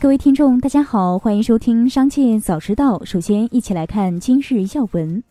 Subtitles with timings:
[0.00, 2.98] 各位听众，大家好，欢迎收听《商界早知道》。
[3.04, 5.24] 首先，一起来看今日要闻。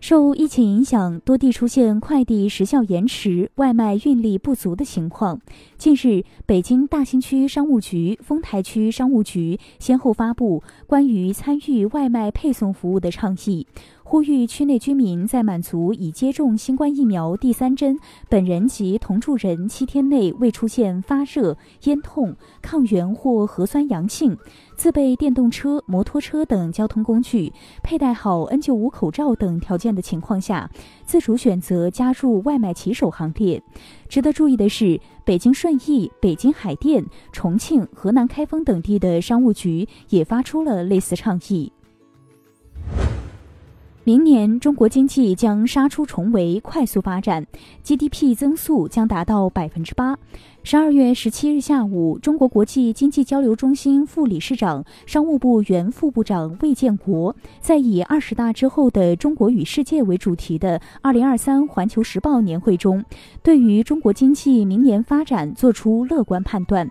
[0.00, 5.40] 受疫情影响，多地出现快递时效延迟、外卖运力不足的情况。
[5.76, 13.66] 近日，北京大兴区商务局、丰台区商务局先后发布关于参与外卖配送服务的倡议。
[14.10, 17.98] 呼吁区内居民在满足已接种新冠疫苗第三针
[18.30, 24.38] 本人及同住人七天内未出现发热、咽痛、抗原或核酸阳性，
[24.78, 27.52] 自备电动车、摩托车等交通工具，
[27.82, 30.70] 佩戴好 N95 口罩等条件的情况下，
[31.04, 33.62] 自主选择加入外卖骑手行列。
[34.08, 41.70] 值得注意的是，北京顺义、北京海淀、重庆、河南开封等地的商务局也发出了类似倡议。
[44.08, 47.46] 明年中国经济将杀出重围，快速发展
[47.84, 50.16] ，GDP 增速将达到百分之八。
[50.62, 63.04] 十二月十七日下午，中国国际经济交流中心副理事长、商务部原副部长魏建国在以“二十大之后的中国与世界”为主题的二零二三环球时报年会中，
[63.42, 66.90] 对于中国经济明年发展作出乐观判断。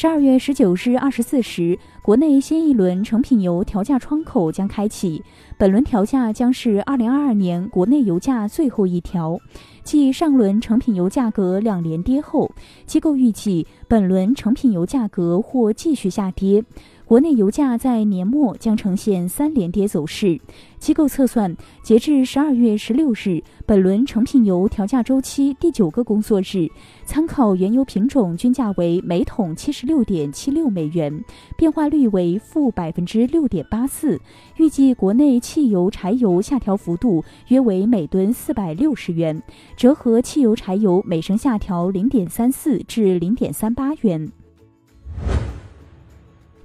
[0.00, 5.24] 十二月十九日二十四时，国内新一轮成品油调价窗口将开启。
[5.56, 9.40] 本轮调价将是二零二二年国内油价最后一调。
[9.82, 12.48] 继上轮成品油价格两连跌后，
[12.86, 16.62] 机构预计本轮成品油价格或继续下跌。
[17.08, 20.38] 国内油价在年末将呈现三连跌走势。
[20.78, 26.68] 机构测算，截至十二月十六日，本轮成品油调价周期第九个工作日，
[27.06, 31.24] 参考原油品种均价为每桶七十六点七六美元，
[31.56, 34.20] 变化率为负百分之六点八四。
[34.58, 39.42] 预计国内汽油、柴油下调幅度约为每吨四百六十元，
[39.78, 44.30] 折合汽油、柴油每升下调零点三四至零点三八元。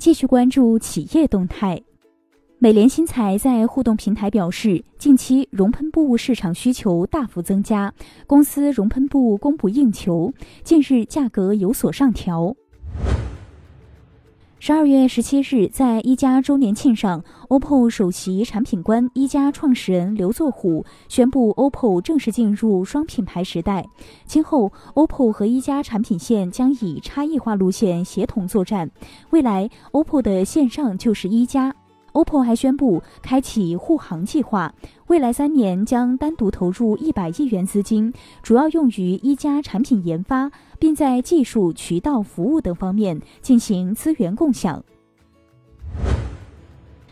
[0.00, 1.82] 继续关注企业动态。
[2.58, 7.92] 美联新材在互动平台表示，近期熔喷布市场需求大幅增加，
[8.26, 10.32] 公司熔喷布供不应求，
[10.64, 12.56] 近日价格有所上调。
[14.62, 23.82] 十二月十七日，在一加周年庆上，OPPO 首席产品官、一加创始人刘作虎宣布，OPPO 正式进入双品牌时代。
[24.26, 28.90] 今后，OPPO 和一加产品线将以差异化路线协同作战。
[29.30, 31.74] 未来，OPPO 的线上就是一加。
[32.12, 34.74] OPPO 还宣布开启护航计划，
[35.06, 38.12] 未来三年将单独投入一百亿元资金，
[38.42, 44.82] 主要用于一加产品研发，并在技术、渠道、服务等方面进行资源共享。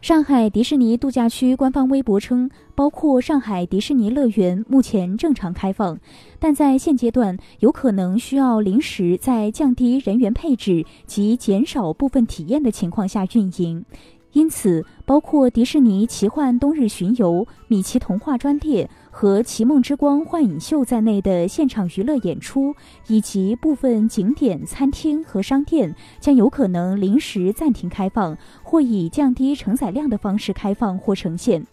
[0.00, 5.98] 上海迪士尼度假区官方微博称，包括上海迪士尼乐园目前正常开放，
[6.38, 13.84] 但在现阶段有可能需要临时在降低人员配置及减少部分体验的情况下运营。
[14.32, 22.74] 因此，包括迪士尼奇幻冬日巡游、米奇童话专列和奇梦之光幻影秀在内的现场娱乐演出，
[23.08, 31.66] 以及部分景点、餐厅和商店，将有可能临时暂停开放，或以降低承载量的方式开放或呈现。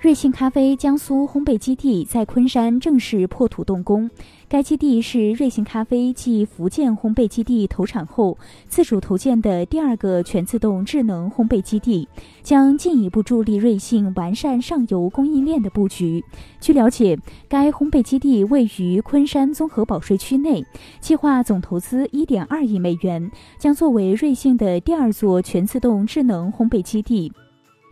[0.00, 4.08] 瑞幸咖啡江苏烘焙基地在昆山正式破土动工。
[4.48, 12.08] 该基地是瑞幸咖啡继福建烘焙基地投产后自主投建的第二个全自动智能烘焙基地，
[12.42, 16.24] 将进一步助力瑞幸完善上游供应链的布局。
[16.62, 20.64] 据了解，该烘焙基地位于昆山综合保税区内，
[20.98, 27.30] 计划总投资一点二亿美元，将作为瑞幸的第二座全自动智能烘焙基地。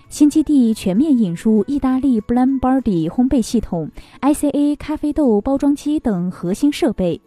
[0.08, 3.90] 新基地全面引入意大利 Blend Body 烘焙系统、
[4.22, 7.20] ICA 咖啡豆包装机等核心设备。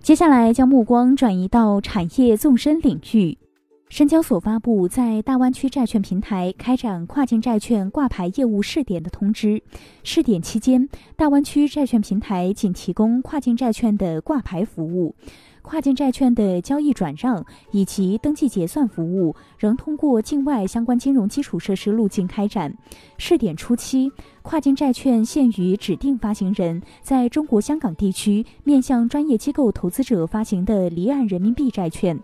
[0.00, 3.36] 接下来将目光转移到产业纵深领域。
[3.90, 9.62] 深交所发布在大湾区债券平台开展跨境债券挂牌业务试点的通知。
[10.02, 15.14] 试点期间，大湾区债券平台仅提供跨境债券的挂牌服务。
[15.62, 22.76] 跨境债券的交易转让以及登记结算服务仍通过境外相关金融基础设施路径开展。
[23.16, 24.10] 试点初期，
[24.42, 32.18] 跨境债券限于指定发行人在中国香港地区面向专业机构投资者发行的离岸人民币债券。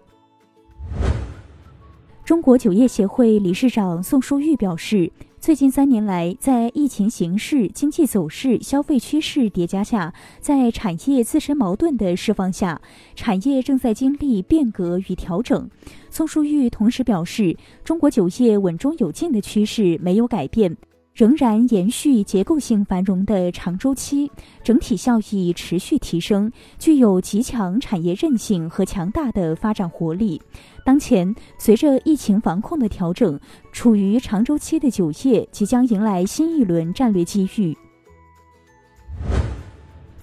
[2.24, 5.10] 中国酒业协会理事长宋书玉表示。
[5.48, 12.82] 最近三年来，在疫情形势、经济走势、消费趋势叠加下，在产业自身矛盾的释放下，
[13.14, 15.70] 产业正在经历变革与调整。
[16.10, 20.76] 宋书玉同时表示，中国酒业稳中有进的趋势没有改变，
[21.18, 24.30] 仍然延续结构性繁荣的长周期，
[24.62, 30.40] 整体效益持续提升，具有极强产业韧性和强大的发展活力。
[30.84, 33.36] 当前，随着疫情防控的调整，
[33.72, 37.76] 处于长周期的酒业即将迎来新一轮战略机遇。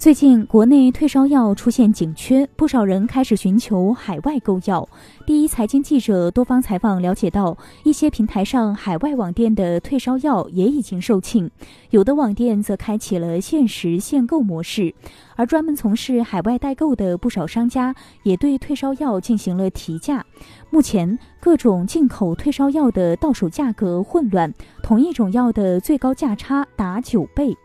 [0.06, 4.88] 最近，国内退烧药出现紧缺，不少人开始寻求海外购药。
[5.26, 11.50] 第一财经记者多方采访了解到，一些平台上海外网店的退烧药也已经售罄，
[11.90, 14.94] 有的网店则开启了限时限购模式。
[15.36, 20.24] 而专门从事海外代购的不少商家也对退烧药进行了提价。
[20.70, 24.54] 目前，各种进口退烧药的到手价格混乱，
[24.84, 27.58] 同一种药的最高价差达九倍。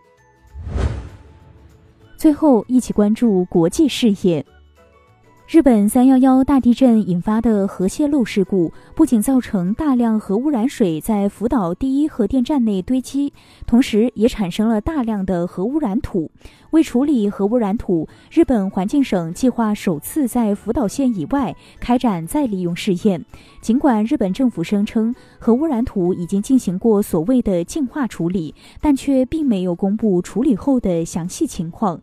[2.20, 4.44] 最后，一起关注国际事业。
[5.48, 13.32] 日本三幺幺大地震引发的核泄漏事故，不仅造成大量核污染水在福岛第一核电站内堆积，
[13.66, 16.30] 同时也产生了大量的核污染土。
[16.72, 23.24] 为处理核污染土，日本环境省计划首次在福岛县以外开展再利用试验。
[23.62, 32.02] 尽管日本政府声称核污染土已经进行过所谓的净化处理，但却并没有公布处理后的详细情况。